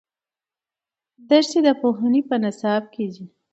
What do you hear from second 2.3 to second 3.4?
نصاب کې دي.